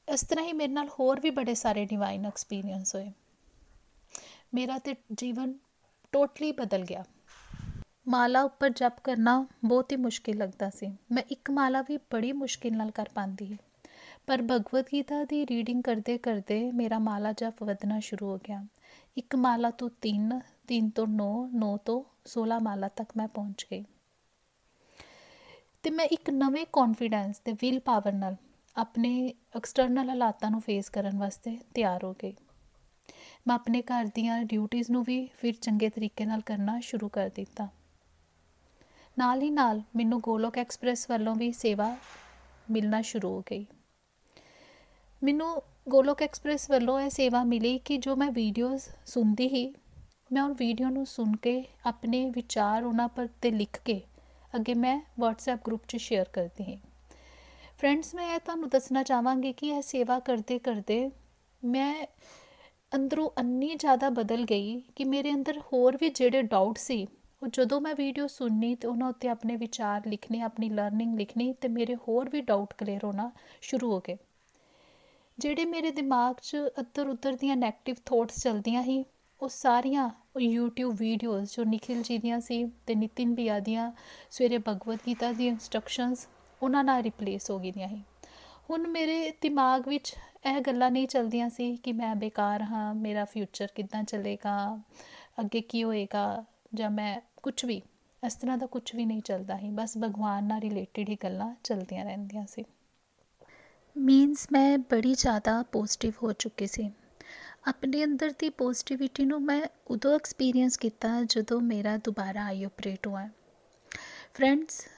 [0.09, 3.13] ਇਸ ਤਰ੍ਹਾਂ ਹੀ ਮੇਰੇ ਨਾਲ ਹੋਰ ਵੀ ਬੜੇ ਸਾਰੇ ਡਿਵਾਈਨ ਐਕਸਪੀਰੀਅੰਸ ਹੋਏ।
[4.55, 5.55] ਮੇਰਾ ਤੇ ਜੀਵਨ
[6.13, 7.05] ਟੋਟਲੀ ਬਦਲ ਗਿਆ।
[8.09, 12.77] ਮਾਲਾ ਉੱਪਰ ਜਪ ਕਰਨਾ ਬਹੁਤ ਹੀ ਮੁਸ਼ਕਿਲ ਲੱਗਦਾ ਸੀ। ਮੈਂ ਇੱਕ ਮਾਲਾ ਵੀ ਬੜੀ ਮੁਸ਼ਕਿਲ
[12.77, 13.57] ਨਾਲ ਕਰ ਪਾਉਂਦੀ
[14.27, 18.67] ਪਰ ਭਗਵਦ ਗੀਤਾ ਦੀ ਰੀਡਿੰਗ ਕਰਦੇ ਕਰਦੇ ਮੇਰਾ ਮਾਲਾ ਜਪ ਵਧਣਾ ਸ਼ੁਰੂ ਹੋ ਗਿਆ।
[19.17, 20.41] ਇੱਕ ਮਾਲਾ ਤੋਂ 3
[20.71, 23.85] 3 ਤੋਂ 9 9 ਤੋਂ 16 ਮਾਲਾ ਤੱਕ ਮੈਂ ਪਹੁੰਚ ਗਈ।
[25.83, 28.37] ਤੇ ਮੈਂ ਇੱਕ ਨਵੇਂ ਕੌਨਫੀਡੈਂਸ ਤੇ ਵਿਲ ਪਾਵਰ ਨਾਲ
[28.77, 32.35] ਆਪਣੇ ਐਕਸਟਰਨਲ ਹਾਲਾਤਾਂ ਨੂੰ ਫੇਸ ਕਰਨ ਵਾਸਤੇ ਤਿਆਰ ਹੋ ਗਈ।
[33.47, 37.69] ਮੈਂ ਆਪਣੇ ਘਰ ਦੀਆਂ ਡਿਊਟੀਆਂ ਨੂੰ ਵੀ ਫਿਰ ਚੰਗੇ ਤਰੀਕੇ ਨਾਲ ਕਰਨਾ ਸ਼ੁਰੂ ਕਰ ਦਿੱਤਾ।
[39.19, 41.97] ਨਾਲ ਹੀ ਨਾਲ ਮੈਨੂੰ ਗੋਲੋਕ ਐਕਸਪ੍ਰੈਸ ਵੱਲੋਂ ਵੀ ਸੇਵਾ
[42.71, 43.67] ਮਿਲਣਾ ਸ਼ੁਰੂ ਹੋ ਗਈ।
[45.23, 49.75] ਮੈਨੂੰ ਗੋਲੋਕ ਐਕਸਪ੍ਰੈਸ ਵੱਲੋਂ ਇਹ ਸੇਵਾ ਮਿਲੀ ਕਿ ਜੋ ਮੈਂ ਵੀਡੀਓਜ਼ ਸੁਣਦੀ ਹੀ
[50.31, 54.01] ਮੈਂ ਉਹ ਵੀਡੀਓ ਨੂੰ ਸੁਣ ਕੇ ਆਪਣੇ ਵਿਚਾਰ ਉਹਨਾਂ ਪਰ ਤੇ ਲਿਖ ਕੇ
[54.57, 56.79] ਅੱਗੇ ਮੈਂ WhatsApp ਗਰੁੱਪ 'ਚ ਸ਼ੇਅਰ ਕਰਦੀ ਹਾਂ।
[57.79, 61.11] ਫਰੈਂਡਸ ਮੈਂ ਇਹ ਤੁਹਾਨੂੰ ਦੱਸਣਾ ਚਾਹਾਂਗੀ ਕਿ ਇਹ ਸੇਵਾ ਕਰਦੇ ਕਰਦੇ
[61.63, 62.07] ਮੈਂ
[62.95, 67.07] ਅੰਦਰੋਂ ਅੰਨੀ ਜ਼ਿਆਦਾ ਬਦਲ ਗਈ ਕਿ ਮੇਰੇ ਅੰਦਰ ਹੋਰ ਵੀ ਜਿਹੜੇ ਡਾਊਟ ਸੀ,
[67.43, 71.69] ਉਹ ਜਦੋਂ ਮੈਂ ਵੀਡੀਓ ਸੁਣਨੀ ਤੇ ਉਹਨਾਂ ਉੱਤੇ ਆਪਣੇ ਵਿਚਾਰ ਲਿਖਣੇ ਆਪਣੀ ਲਰਨਿੰਗ ਲਿਖਣੀ ਤੇ
[71.69, 74.17] ਮੇਰੇ ਹੋਰ ਵੀ ਡਾਊਟ ਕਲੀਅਰ ਹੋਣਾ ਸ਼ੁਰੂ ਹੋ ਗਏ।
[75.39, 79.05] ਜਿਹੜੇ ਮੇਰੇ ਦਿਮਾਗ 'ਚ ਅੱਧਰ ਉੱਧਰ ਦੀਆਂ 네ਗੇਟਿਵ ਥੋਟਸ ਚਲਦੀਆਂ ਸੀ
[79.43, 83.93] ਉਹ ਸਾਰੀਆਂ ਉਹ YouTube ਵੀਡੀਓਜ਼ ਜੋ ਨikhil ਜੀ ਦੀਆਂ ਸੀ ਤੇ ਨਿਤਿਨ ਬਿਆ ਦੀਆਂ,
[84.31, 86.29] ਸਵੇਰੇ ਭਗਵਦ ਗੀਤਾ ਦੀ ਇਨਸਟਰਕਸ਼ਨਸ
[86.63, 88.03] ਉਹਨਾਂ ਨਾਲ ਰਿਪਲੇਸ ਹੋ ਗਈਆਂ ਸੀ।
[88.71, 90.15] ਹੁਣ ਮੇਰੇ ਦਿਮਾਗ ਵਿੱਚ
[90.47, 94.81] ਇਹ ਗੱਲਾਂ ਨਹੀਂ ਚਲਦੀਆਂ ਸੀ ਕਿ ਮੈਂ ਬੇਕਾਰ ਹਾਂ, ਮੇਰਾ ਫਿਊਚਰ ਕਿੱਦਾਂ ਚੱਲੇਗਾ,
[95.41, 96.45] ਅੱਗੇ ਕੀ ਹੋਏਗਾ
[96.75, 97.83] ਜਾਂ ਮੈਂ ਕੁਝ ਵੀ।
[98.27, 102.05] ਇਸ ਤਰ੍ਹਾਂ ਦਾ ਕੁਝ ਵੀ ਨਹੀਂ ਚੱਲਦਾ ਸੀ, ਬਸ ਭਗਵਾਨ ਨਾਲ ਰਿਲੇਟਡ ਹੀ ਗੱਲਾਂ ਚਲਦੀਆਂ
[102.05, 102.65] ਰਹਿੰਦੀਆਂ ਸੀ।
[103.99, 106.91] ਮੀਨਸ ਮੈਂ ਬੜੀ ਜ਼ਿਆਦਾ ਪੋਜ਼ਿਟਿਵ ਹੋ ਚੁੱਕੀ ਸੀ।
[107.69, 113.29] ਆਪਣੇ ਅੰਦਰ ਦੀ ਪੋਜ਼ਿਟਿਵਿਟੀ ਨੂੰ ਮੈਂ ਉਦੋਂ ਐਕਸਪੀਰੀਅੰਸ ਕੀਤਾ ਜਦੋਂ ਮੇਰਾ ਦੁਬਾਰਾ ਆਈ ਆਪਰੇਟ ਹੋਇਆ।
[114.35, 114.89] ਫਰੈਂਡਸ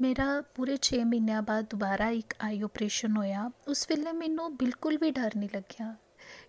[0.00, 5.10] ਮੇਰਾ ਪੂਰੇ 6 ਮਹੀਨਿਆਂ ਬਾਅਦ ਦੁਬਾਰਾ ਇੱਕ ਆਈ ਆਪਰੇਸ਼ਨ ਹੋਇਆ। ਉਸ ਵੇਲੇ ਮੈਨੂੰ ਬਿਲਕੁਲ ਵੀ
[5.10, 5.96] ਡਰ ਨਹੀਂ ਲੱਗਿਆ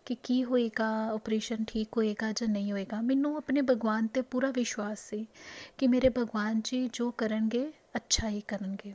[0.05, 4.99] ਕਿ ਕੀ ਹੋਏਗਾ ਆਪਰੇਸ਼ਨ ਠੀਕ ਹੋਏਗਾ ਜਾਂ ਨਹੀਂ ਹੋਏਗਾ। ਮੈਨੂੰ ਆਪਣੇ ਭਗਵਾਨ ਤੇ ਪੂਰਾ ਵਿਸ਼ਵਾਸ
[4.99, 5.25] ਸੀ
[5.77, 8.93] ਕਿ ਮੇਰੇ ਭਗਵਾਨ ਜੀ ਜੋ ਕਰਨਗੇ ਅੱਛਾ ਹੀ ਕਰਨਗੇ।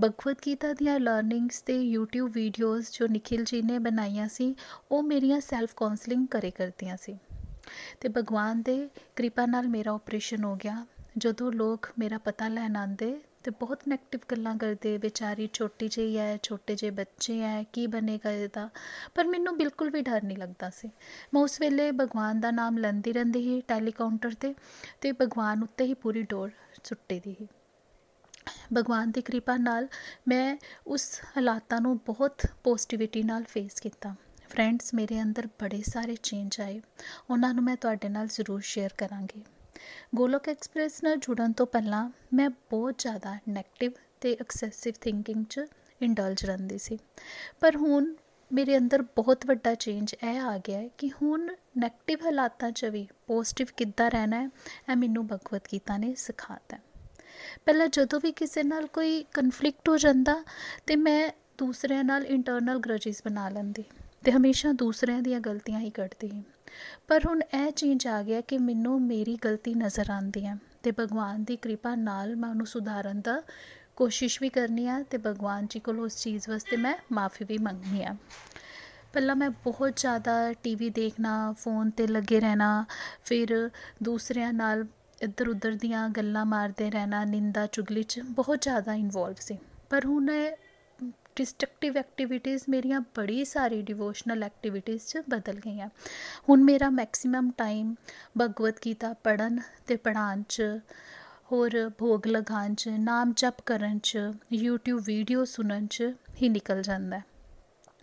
[0.00, 4.56] ਭਗਵਦ ਗੀਤਾ ਦੀਆਂ ਲਰਨਿੰਗਸ ਤੇ YouTube ਵੀਡੀਓਜ਼ ਜੋ ਨikhil ਜੀ ਨੇ ਬਣਾਈਆਂ ਸੀ,
[4.92, 7.18] ਉਹ ਮੇਰੀਆਂ ਸੈਲਫ ਕਾਉਂਸਲਿੰਗ ਕਰੇ ਕਰਦੀਆਂ ਸੀ।
[8.00, 10.86] ਤੇ ਭਗਵਾਨ ਦੇ ਕਿਰਪਾ ਨਾਲ ਮੇਰਾ ਆਪਰੇਸ਼ਨ ਹੋ ਗਿਆ।
[11.18, 16.38] ਜਦੋਂ ਲੋਕ ਮੇਰਾ ਪਤਾ ਲੈਣ ਆਂਦੇ ਤੇ ਬਹੁਤ ਨੈਗੇਟਿਵ ਗੱਲਾਂ ਕਰਦੇ, ਵਿਚਾਰੀ ਛੋਟੀ ਜਿਹੀ ਹੈ,
[16.42, 18.68] ਛੋਟੇ ਜਿਹੇ ਬੱਚੇ ਹੈ, ਕੀ ਬਣੇਗਾ ਇਹਦਾ?
[19.14, 20.90] ਪਰ ਮੈਨੂੰ ਬਿਲਕੁਲ ਵੀ ਡਰ ਨਹੀਂ ਲੱਗਦਾ ਸੀ।
[21.34, 24.54] ਮੈਂ ਉਸ ਵੇਲੇ ਭਗਵਾਨ ਦਾ ਨਾਮ ਲੈਂਦੀ ਰਹਿੰਦੀ ਸੀ ਟੈਲੀਕਾਊਂਟਰ ਤੇ
[25.00, 26.50] ਤੇ ਭਗਵਾਨ ਉੱਤੇ ਹੀ ਪੂਰੀ ਡੋਰ
[26.84, 27.48] ਸੁੱਟੀ ਦੀ ਸੀ।
[28.74, 29.88] ਭਗਵਾਨ ਦੀ ਕਿਰਪਾ ਨਾਲ
[30.28, 34.14] ਮੈਂ ਉਸ ਹਾਲਾਤਾਂ ਨੂੰ ਬਹੁਤ ਪੋਜ਼ਿਟਿਵਿਟੀ ਨਾਲ ਫੇਸ ਕੀਤਾ।
[34.48, 36.80] ਫਰੈਂਡਸ ਮੇਰੇ ਅੰਦਰ ਬੜੇ ਸਾਰੇ ਚੇਂਜ ਆਏ।
[37.30, 39.44] ਉਹਨਾਂ ਨੂੰ ਮੈਂ ਤੁਹਾਡੇ ਨਾਲ ਜ਼ਰੂਰ ਸ਼ੇਅਰ ਕਰਾਂਗੀ।
[40.14, 45.60] ਗੋਲੋਕ ਐਕਸਪ੍ਰੈਸ ਨਾਲ ਜੁੜਨ ਤੋਂ ਪਹਿਲਾਂ ਮੈਂ ਬਹੁਤ ਜ਼ਿਆਦਾ 네ਗੇਟਿਵ ਤੇ ਐਕਸੈਸਿਵ ਥਿੰਕਿੰਗ 'ਚ
[46.02, 46.98] ਇੰਡਲਜ ਰਹਿੰਦੀ ਸੀ।
[47.60, 48.14] ਪਰ ਹੁਣ
[48.52, 51.46] ਮੇਰੇ ਅੰਦਰ ਬਹੁਤ ਵੱਡਾ ਚੇਂਜ ਇਹ ਆ ਗਿਆ ਹੈ ਕਿ ਹੁਣ
[51.84, 54.48] 네ਗੇਟਿਵ ਹਾਲਾਤਾਂ 'ਚ ਵੀ ਪੋਜ਼ਿਟਿਵ ਕਿੱਦਾਂ ਰਹਿਣਾ ਹੈ,
[54.92, 56.78] ਇਹ ਮੈਨੂੰ ਭਗਵਦ ਗੀਤਾ ਨੇ ਸਿਖਾਤਾ
[57.66, 60.44] ਪਹਿਲਾਂ ਜਦੋਂ ਵੀ ਕਿਸੇ ਨਾਲ ਕੋਈ ਕਨਫਲਿਕਟ ਹੋ ਜਾਂਦਾ
[60.86, 63.84] ਤੇ ਮੈਂ ਦੂਸਰਿਆਂ ਨਾਲ ਇੰਟਰਨਲ ਗਰਜਸ ਬਣਾ ਲੈਂਦੀ
[64.24, 66.42] ਤੇ ਹਮੇਸ਼ਾ ਦੂਸਰਿਆਂ ਦੀਆਂ ਗਲਤੀਆਂ ਹੀ ਕੱਢਦੀ
[67.08, 71.44] ਪਰ ਹੁਣ ਇਹ ਚੇਂਜ ਆ ਗਿਆ ਕਿ ਮੈਨੂੰ ਮੇਰੀ ਗਲਤੀ ਨਜ਼ਰ ਆਉਂਦੀ ਹੈ ਤੇ ਭਗਵਾਨ
[71.44, 73.42] ਦੀ ਕਿਰਪਾ ਨਾਲ ਮੈਂ ਉਹਨੂੰ ਸੁਧਾਰਨ ਦਾ
[73.96, 78.04] ਕੋਸ਼ਿਸ਼ ਵੀ ਕਰਨੀ ਆ ਤੇ ਭਗਵਾਨ ਜੀ ਕੋਲ ਉਸ ਚੀਜ਼ ਵਾਸਤੇ ਮੈਂ ਮਾਫੀ ਵੀ ਮੰਗਣੀ
[78.04, 78.16] ਆ
[79.12, 82.84] ਪਹਿਲਾਂ ਮੈਂ ਬਹੁਤ ਜ਼ਿਆਦਾ ਟੀਵੀ ਦੇਖਣਾ ਫੋਨ ਤੇ ਲੱਗੇ ਰਹਿਣਾ,
[83.24, 83.70] ਫਿਰ
[84.02, 84.86] ਦੂਸਰਿਆਂ ਨਾਲ
[85.22, 89.58] ਇੱਧਰ ਉੱਧਰ ਦੀਆਂ ਗੱਲਾਂ ਮਾਰਦੇ ਰਹਿਣਾ, ਨਿੰਦਾ, ਚੁਗਲੀ 'ਚ ਬਹੁਤ ਜ਼ਿਆਦਾ ਇਨਵੋਲਵ ਸੀ।
[89.90, 90.30] ਪਰ ਹੁਣ
[91.36, 95.88] ਡਿਸਟਰਕਟਿਵ ਐਕਟੀਵਿਟੀਜ਼ ਮੇਰੀਆਂ ਬੜੀ ਸਾਰੀ ਡਿਵੋਸ਼ਨਲ ਐਕਟੀਵਿਟੀਜ਼ 'ਚ ਬਦਲ ਗਈਆਂ।
[96.48, 97.94] ਹੁਣ ਮੇਰਾ ਮੈਕਸਿਮਮ ਟਾਈਮ
[98.38, 100.62] ਭਗਵਤ ਗੀਤਾ ਪੜਨ ਤੇ ਪੜਾਉਣ 'ਚ,
[101.52, 104.18] ਹੋਰ ਭੋਗ ਲਗਾਉਣ 'ਚ, ਨਾਮ ਜਪ ਕਰਨ 'ਚ,
[104.56, 107.24] YouTube ਵੀਡੀਓ ਸੁਣਨ 'ਚ ਹੀ ਨਿਕਲ ਜਾਂਦਾ ਹੈ।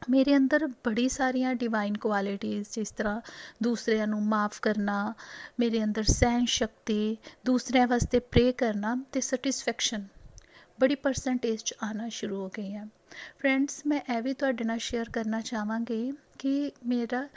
[0.10, 3.22] ਮੇਰੇ ਅੰਦਰ ਬੜੀ ਸਾਰੀਆਂ ਡਿਵਾਈਨ ਕੁਆਲਿਟੀਆਂ ਜਿਸ ਤਰ੍ਹਾਂ
[3.64, 5.14] ਦੂਸਰਿਆਂ ਨੂੰ ਮਾਫ ਕਰਨਾ,
[5.60, 10.08] ਮੇਰੇ ਅੰਦਰ ਸਹਿਨ ਸ਼ਕਤੀ, ਦੂਸਰਿਆਂ ਵਾਸਤੇ ਪ੍ਰੇ ਕਰਨਾ ਤੇ ਸੈਟੀਸਫੈਕਸ਼ਨ
[10.80, 12.86] ਬੜੀ ਪਰਸੈਂਟੇਜ 'ਚ ਆਣਾ ਸ਼ੁਰੂ ਹੋ ਗਈ ਹੈ।
[13.40, 17.28] ਫਰੈਂਡਸ ਮੈਂ ਇਹ ਵੀ ਤੁਹਾਡੇ ਨਾਲ ਸ਼ੇਅਰ ਕਰਨਾ ਚਾਹਾਂਗੀ ਕਿ ਮੇਰਾ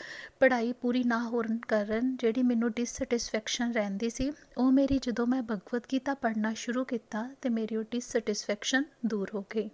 [0.40, 5.82] ਪੜ੍ਹਾਈ ਪੂਰੀ ਨਾ ਹੋਣ ਕਾਰਨ ਜਿਹੜੀ ਮੈਨੂੰ ਡਿਸਸੈਟੀਸਫੈਕਸ਼ਨ ਰਹਿੰਦੀ ਸੀ, ਉਹ ਮੇਰੀ ਜਦੋਂ ਮੈਂ ਭਗਵਤ
[5.92, 9.70] ਗੀਤਾ ਪੜ੍ਹਨਾ ਸ਼ੁਰੂ ਕੀਤਾ ਤੇ ਮੇਰੀ ਉਹ ਡਿਸਸੈਟੀਸਫੈਕਸ਼ਨ ਦੂਰ ਹੋ ਗਈ।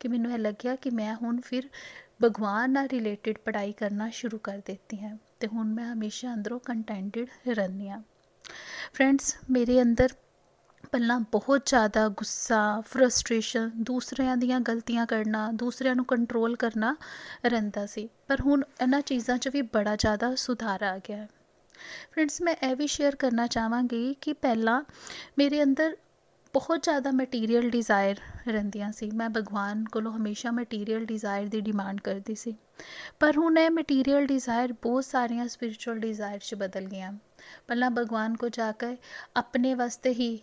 [0.00, 1.68] ਕਿ ਮੈਨੂੰ ਇਹ ਲੱਗਿਆ ਕਿ ਮੈਂ ਹੁਣ ਫਿਰ
[2.24, 7.26] ਭਗਵਾਨ ਨਾਲ ਰਿਲੇਟਡ ਪੜ੍ਹਾਈ ਕਰਨਾ ਸ਼ੁਰੂ ਕਰ ਦਿੱਤੀ ਹੈ ਤੇ ਹੁਣ ਮੈਂ ਹਮੇਸ਼ਾ ਅੰਦਰੋਂ ਕੰਟੈਂਟਡ
[7.48, 8.02] ਰਹਿੰਦੀ ਹਾਂ।
[8.94, 10.08] ਫਰੈਂਡਸ ਮੇਰੇ ਅੰਦਰ
[10.92, 16.96] ਪਹਿਲਾਂ ਬਹੁਤ ਜ਼ਿਆਦਾ ਗੁੱਸਾ ਫਰਸਟ੍ਰੇਸ਼ਨ ਦੂਸਰਿਆਂ ਦੀਆਂ ਗਲਤੀਆਂ ਕਰਨਾ, ਦੂਸਰਿਆਂ ਨੂੰ ਕੰਟਰੋਲ ਕਰਨਾ
[17.46, 21.26] ਰਹਿੰਦਾ ਸੀ, ਪਰ ਹੁਣ ਇਹਨਾਂ ਚੀਜ਼ਾਂ 'ਚ ਵੀ ਬੜਾ ਜ਼ਿਆਦਾ ਸੁਧਾਰ ਆ ਗਿਆ
[22.12, 24.82] ਫਰੈਂਡਸ ਮੈਂ ਇਹ ਵੀ ਸ਼ੇਅਰ ਕਰਨਾ ਚਾਹਾਂਗੀ ਕਿ ਪਹਿਲਾਂ
[25.38, 25.96] ਮੇਰੇ ਅੰਦਰ
[26.54, 28.16] ਬਹੁਤ ਜ਼ਿਆਦਾ ਮਟੀਰੀਅਲ ਡਿਜ਼ਾਇਰ
[28.48, 32.54] ਰਹਿੰਦੀਆਂ ਸੀ। ਮੈਂ ਭਗਵਾਨ ਕੋਲੋਂ ਹਮੇਸ਼ਾ ਮਟੀਰੀਅਲ ਡਿਜ਼ਾਇਰ ਦੀ ਡਿਮਾਂਡ ਕਰਦੀ ਸੀ।
[33.20, 37.12] ਪਰ ਹੁਣ ਇਹ ਮਟੀਰੀਅਲ ਡਿਜ਼ਾਇਰ ਬਹੁਤ ਸਾਰੀਆਂ ਸਪਿਰਚੁਅਲ ਡਿਜ਼ਾਇਰ 'ਚ ਬਦਲ ਗਈਆਂ।
[37.68, 38.96] ਪਹਿਲਾਂ ਭਗਵਾਨ ਕੋ ਜਾ ਕੇ
[39.36, 40.36] ਆਪਣੇ ਵਾਸਤੇ ਹੀ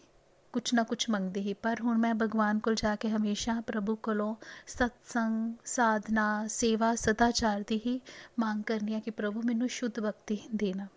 [0.53, 4.35] ਕੁਛ ਨਾ ਕੁਛ ਮੰਗਦੀ ਹੀ ਪਰ ਹੁਣ ਮੈਂ ਭਗਵਾਨ ਕੋਲ ਜਾ ਕੇ ਹਮੇਸ਼ਾ ਪ੍ਰਭੂ ਕੋਲੋਂ
[4.67, 7.99] ਸਤਸੰਗ, ਸਾਧਨਾ, ਸੇਵਾ ਸਦਾਚਾਰ ਦੀ ਹੀ
[8.39, 10.87] ਮੰਗ ਕਰਨੀ ਹੈ ਕਿ ਪ੍ਰਭੂ ਮੈਨੂੰ ਸ਼ੁੱਧ ਭਗਤੀ ਦੇਣਾ।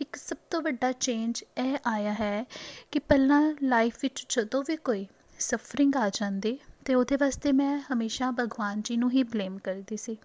[0.00, 2.44] ਇੱਕ ਸਭ ਤੋਂ ਵੱਡਾ ਚੇਂਜ ਇਹ ਆਇਆ ਹੈ
[2.90, 5.06] ਕਿ ਪਹਿਲਾਂ ਲਾਈਫ ਵਿੱਚ ਜਦੋਂ ਵੀ ਕੋਈ
[5.38, 10.16] ਸਫਰਿੰਗ ਆ ਜਾਂਦੀ ਤੇ ਉਹਦੇ ਵਾਸਤੇ ਮੈਂ ਹਮੇਸ਼ਾ ਭਗਵਾਨ ਜੀ ਨੂੰ ਹੀ ਬਲੇਮ ਕਰਦੀ ਸੀ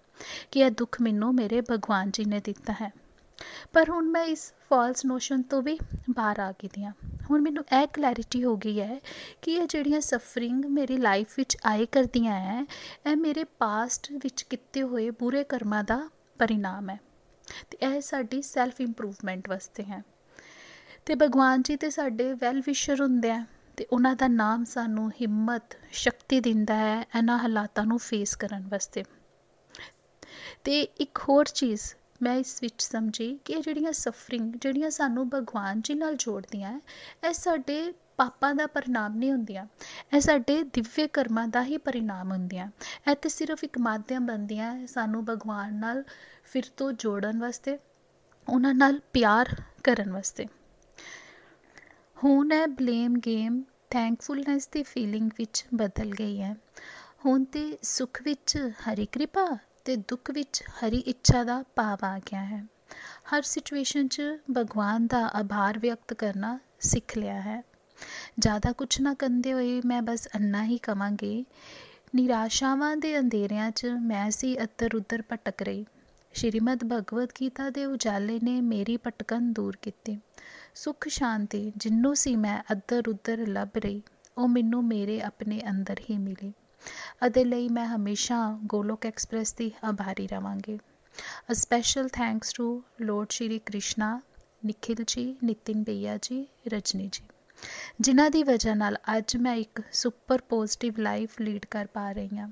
[0.50, 2.92] ਕਿ ਇਹ ਦੁੱਖ ਮੈਨੂੰ ਮੇਰੇ ਭਗਵਾਨ ਜੀ ਨੇ ਦਿੱਤਾ ਹੈ।
[3.72, 5.78] ਪਰ ਹੁਣ ਮੈਂ ਇਸ ਫਾਲਸ ਨੋਸ਼ਨ ਤੋਂ ਵੀ
[6.10, 6.92] ਬਾਹਰ ਆ ਗਈ ਹਾਂ
[7.30, 9.00] ਹੁਣ ਮੈਨੂੰ ਇਹ ਕਲੈਰਿਟੀ ਹੋ ਗਈ ਹੈ
[9.42, 12.66] ਕਿ ਇਹ ਜਿਹੜੀਆਂ ਸਫਰਿੰਗ ਮੇਰੀ ਲਾਈਫ ਵਿੱਚ ਆਏ ਕਰਦੀਆਂ ਹੈ,
[13.10, 17.00] ਇਹ ਮੇਰੇ ਪਾਸਟ ਵਿੱਚ ਕੀਤੇ ਹੋਏ ਬੁਰੇ ਕਰਮਾਂ ਦਾ ਪਰਿਣਾਮ ਹੈ।
[17.70, 20.02] ਤੇ ਇਹ ਸਾਡੀ ਸੈਲਫ ਇੰਪਰੂਵਮੈਂਟ ਵਾਸਤੇ ਹੈ।
[21.06, 23.44] ਤੇ ਭਗਵਾਨ ਜੀ ਤੇ ਸਾਡੇ ਵੈਲ ਵਿਸ਼ਰ ਹੁੰਦੇ ਆ
[23.76, 29.04] ਤੇ ਉਹਨਾਂ ਦਾ ਨਾਮ ਸਾਨੂੰ ਹਿੰਮਤ, ਸ਼ਕਤੀ ਦਿੰਦਾ ਹੈ ਇਹਨਾਂ ਹਾਲਾਤਾਂ ਨੂੰ ਫੇਸ ਕਰਨ ਵਾਸਤੇ।
[30.64, 31.82] ਤੇ ਇੱਕ ਹੋਰ ਚੀਜ਼
[32.22, 36.80] ਮੈਂ ਇਸ ਵਿੱਚ ਸਮਝੀ ਕਿ ਇਹ ਜਿਹੜੀਆਂ ਸਫਰਿੰਗ ਜਿਹੜੀਆਂ ਸਾਨੂੰ ਭਗਵਾਨ ਜੀ ਨਾਲ ਜੋੜਦੀਆਂ,
[37.28, 39.66] ਇਹ ਸਾਡੇ ਪਾਪਾਂ ਦਾ ਪਰਿਣਾਮ ਨਹੀਂ ਹੁੰਦੀਆਂ।
[40.16, 42.68] ਇਹ ਸਾਡੇ ਦਿਵਯ ਕਰਮਾਂ ਦਾ ਹੀ ਪਰਿਣਾਮ ਹੁੰਦੀਆਂ।
[43.10, 46.04] ਇਹ ਤੇ ਸਿਰਫ ਇੱਕ ਮਾਧਿਅਮ ਬੰਦੀਆਂ ਸਾਨੂੰ ਭਗਵਾਨ ਨਾਲ
[46.52, 47.78] ਫਿਰ ਤੋਂ ਜੋੜਨ ਵਾਸਤੇ,
[48.48, 49.48] ਉਹਨਾਂ ਨਾਲ ਪਿਆਰ
[49.84, 50.46] ਕਰਨ ਵਾਸਤੇ।
[52.24, 56.56] ਹੁਣ ਇਹ ਬਲੇਮ ਗੇਮ ਥੈਂਕਫੁਲਨੈਸ ਦੀ ਫੀਲਿੰਗ ਵਿੱਚ ਬਦਲ ਗਈ ਹੈ।
[57.26, 59.46] ਹੁਣ ਤੇ ਸੁਖ ਵਿੱਚ ਹਰੀ ਕਿਰਪਾ
[59.84, 62.64] ਤੇ ਦੁੱਖ ਵਿੱਚ ਹਰੀ ਇੱਛਾ ਦਾ ਭਾਵ ਆ ਗਿਆ ਹੈ।
[63.34, 64.22] ਹਰ ਸਿਚੁਏਸ਼ਨ 'ਚ
[64.56, 67.62] ਭਗਵਾਨ ਦਾ ਆਭਾਰ ਵਿਅਕਤ ਕਰਨਾ ਸਿੱਖ ਲਿਆ ਹੈ।
[68.38, 71.44] ਜ਼ਿਆਦਾ ਕੁਝ ਨਾ ਕੰਦੇ ਹੋਏ ਮੈਂ ਬਸ ਅੰਨਾ ਹੀ ਕਵਾਂਗੀ,
[72.14, 75.86] ਨਿਰਾਸ਼ਾਵਾਂ ਦੇ ਅੰਧੇਰਿਆਂ 'ਚ ਮੈਂ ਸੀ ਇੱਧਰ ਉੱਧਰ ਭਟਕ ਰਹੀ।
[76.34, 80.18] ਸ਼੍ਰੀਮਦ ਭਗਵਤ ਗੀਤਾ ਦੇ ਉਜਾਲੇ ਨੇ ਮੇਰੀ ਭਟਕਣ ਦੂਰ ਕੀਤੀ।
[80.74, 84.02] ਸੁਖ ਸ਼ਾਂਤੀ ਜਿੰਨੂੰ ਸੀ ਮੈਂ ਇੱਧਰ ਉੱਧਰ ਲੱਭ ਰਹੀ,
[84.38, 86.52] ਉਹ ਮੈਨੂੰ ਮੇਰੇ ਆਪਣੇ ਅੰਦਰ ਹੀ ਮਿਲੀ।
[87.26, 90.78] ਅਦੇ ਲਈ ਮੈਂ ਹਮੇਸ਼ਾ ਗੋਲੋਕ ਐਕਸਪ੍ਰੈਸ ਦੀ ਆਭਾਰੀ ਰਵਾਂਗੀ।
[91.50, 94.20] A special thanks to lord Shri Krishna
[94.66, 97.24] Nikhil ji Nitin ਭਈਆ ਜੀ ਰਜਨੀ ਜੀ
[98.00, 102.48] ਜਿਨ੍ਹਾਂ ਦੀ ਵਜ੍ਹਾ ਨਾਲ ਅੱਜ ਮੈਂ ਇੱਕ ਸੁਪਰ ਪੋਜ਼ਿਟਿਵ ਲਾਈਫ ਲੀਡ ਕਰ ਪਾ ਰਹੀ ਹਾਂ।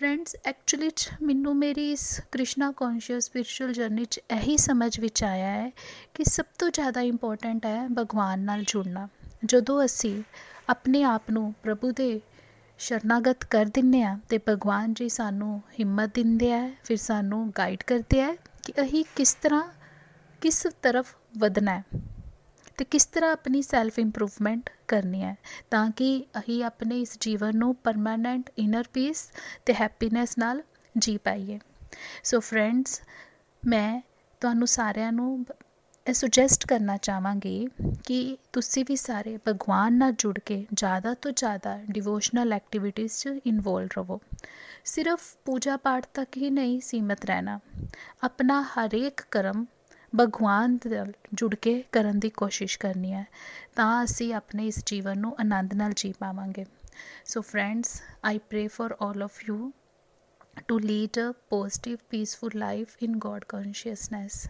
[0.00, 5.50] ਫਰੈਂਡਸ ਐਕਚੁਅਲੀ ਚ ਮੈਨੂੰ ਮੇਰੀ ਇਸ ਕ੍ਰਿਸ਼ਨਾ ਕੌਨਸ਼ੀਅਸ ਸਪਿਰਚੁਅਲ ਜਰਨੀ ਚ ਇਹੀ ਸਮਝ ਵਿੱਚ ਆਇਆ
[5.50, 5.70] ਹੈ
[6.14, 9.06] ਕਿ ਸਭ ਤੋਂ ਜ਼ਿਆਦਾ ਇੰਪੋਰਟੈਂਟ ਹੈ ਭਗਵਾਨ ਨਾਲ ਜੁੜਨਾ।
[9.44, 10.22] ਜਦੋਂ ਅਸੀਂ
[10.68, 12.20] ਆਪਣੇ ਆਪ ਨੂੰ ਪ੍ਰਭੂ ਦੇ
[12.78, 18.22] ਸ਼ਰਨਾਗਤ ਕਰ ਦਿੰਨੇ ਆ ਤੇ ਭਗਵਾਨ ਜੀ ਸਾਨੂੰ ਹਿੰਮਤ ਦਿੰਦੇ ਆ ਫਿਰ ਸਾਨੂੰ ਗਾਈਡ ਕਰਦੇ
[18.22, 19.62] ਆ ਕਿ ਅਸੀਂ ਕਿਸ ਤਰ੍ਹਾਂ,
[20.40, 21.84] ਕਿਸ ਤਰਫ ਵਧਣਾ ਹੈ।
[22.80, 25.36] ਤੇ ਕਿਸ ਤਰ੍ਹਾਂ ਆਪਣੀ ਸੈਲਫ ਇੰਪਰੂਵਮੈਂਟ ਕਰਨੀ ਹੈ
[25.70, 29.32] ਤਾਂ ਕਿ ਅਸੀਂ ਆਪਣੇ ਇਸ ਜੀਵਨ ਨੂੰ ਪਰਮਾਨੈਂਟ ਇਨਰ ਪੀਸ
[29.66, 30.62] ਤੇ ਹੈਪੀਨੈਸ ਨਾਲ
[30.98, 31.58] ਜੀ ਪਾਈਏ।
[32.24, 33.02] ਸੋ ਫਰੈਂਡਸ
[33.66, 34.00] ਮੈਂ
[34.40, 35.46] ਤੁਹਾਨੂੰ ਸਾਰਿਆਂ ਨੂੰ
[36.06, 37.68] ਇਹ ਸੁਜੈਸਟ ਕਰਨਾ ਚਾਹਾਂਗੀ
[38.06, 43.88] ਕਿ ਤੁਸੀਂ ਵੀ ਸਾਰੇ ਭਗਵਾਨ ਨਾਲ ਜੁੜ ਕੇ ਜ਼ਿਆਦਾ ਤੋਂ ਜ਼ਿਆਦਾ ਡਿਵੋਸ਼ਨਲ ਐਕਟੀਵਿਟੀਜ਼ 'ਚ ਇਨਵੋਲਵ
[43.96, 44.20] ਰਹੋ।
[44.84, 47.60] ਸਿਰਫ ਪੂਜਾ ਪਾਠ ਤੱਕ ਹੀ ਨਹੀਂ ਸੀਮਤ ਰਹਿਣਾ।
[48.22, 49.66] ਆਪਣਾ ਹਰੇਕ ਕਰਮ
[50.16, 53.24] ਭਗਵਾਨ ਨਾਲ ਜੁੜ ਕੇ ਕਰਨ ਦੀ ਕੋਸ਼ਿਸ਼ ਕਰਨੀ ਹੈ
[53.76, 56.64] ਤਾਂ ਅਸੀਂ ਆਪਣੇ ਇਸ ਜੀਵਨ ਨੂੰ ਆਨੰਦ ਨਾਲ ਜੀ ਪਾਵਾਂਗੇ
[57.24, 59.72] so friends I pray for all of you
[60.68, 64.46] to lead a positive peaceful life in God consciousness